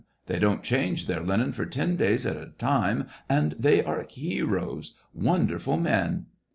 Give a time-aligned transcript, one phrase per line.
[0.25, 4.95] They don't change their linen for ten days at a time, and they are heroes—
[5.13, 6.25] wonderful men."